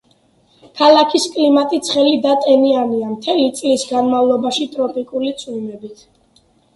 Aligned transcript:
ქალაქის 0.79 1.25
კლიმატი 1.33 1.79
ცხელი 1.89 2.13
და 2.23 2.31
ტენიანია, 2.45 3.09
მთელი 3.09 3.43
წლის 3.59 3.83
განმავლობაში 3.91 4.65
ტროპიკული 4.77 5.31
წვიმებით. 5.43 6.03